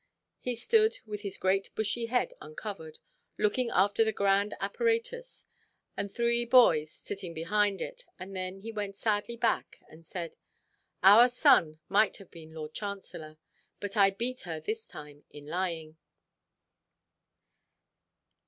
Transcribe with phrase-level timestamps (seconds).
[0.39, 2.97] He stood, with his great bushy head uncovered,
[3.37, 5.45] looking after the grand apparatus,
[5.95, 10.37] and three boys sitting behind it; and then he went sadly back, and said,
[11.03, 13.37] "Our son might have been Lord Chancellor.
[13.79, 15.97] But I beat her this time in lying."